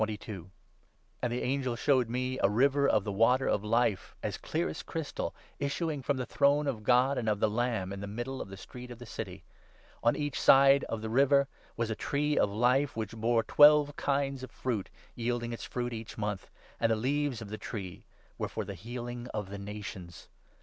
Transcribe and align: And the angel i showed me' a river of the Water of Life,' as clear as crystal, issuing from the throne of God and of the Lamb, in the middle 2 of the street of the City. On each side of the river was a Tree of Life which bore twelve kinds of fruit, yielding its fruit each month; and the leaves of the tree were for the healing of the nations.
And 1.21 1.31
the 1.31 1.43
angel 1.43 1.73
i 1.73 1.75
showed 1.75 2.09
me' 2.09 2.39
a 2.43 2.49
river 2.49 2.87
of 2.89 3.03
the 3.03 3.11
Water 3.11 3.45
of 3.47 3.63
Life,' 3.63 4.15
as 4.23 4.39
clear 4.39 4.67
as 4.67 4.81
crystal, 4.81 5.35
issuing 5.59 6.01
from 6.01 6.17
the 6.17 6.25
throne 6.25 6.65
of 6.65 6.81
God 6.81 7.19
and 7.19 7.29
of 7.29 7.39
the 7.39 7.47
Lamb, 7.47 7.93
in 7.93 7.99
the 7.99 8.07
middle 8.07 8.37
2 8.37 8.41
of 8.41 8.49
the 8.49 8.57
street 8.57 8.89
of 8.89 8.97
the 8.97 9.05
City. 9.05 9.43
On 10.03 10.15
each 10.15 10.41
side 10.41 10.83
of 10.85 11.03
the 11.03 11.09
river 11.11 11.47
was 11.77 11.91
a 11.91 11.95
Tree 11.95 12.35
of 12.35 12.49
Life 12.49 12.95
which 12.95 13.15
bore 13.15 13.43
twelve 13.43 13.95
kinds 13.95 14.41
of 14.41 14.49
fruit, 14.49 14.89
yielding 15.13 15.53
its 15.53 15.65
fruit 15.65 15.93
each 15.93 16.17
month; 16.17 16.49
and 16.79 16.91
the 16.91 16.95
leaves 16.95 17.39
of 17.39 17.49
the 17.49 17.59
tree 17.59 18.03
were 18.39 18.49
for 18.49 18.65
the 18.65 18.73
healing 18.73 19.27
of 19.35 19.51
the 19.51 19.59
nations. 19.59 20.29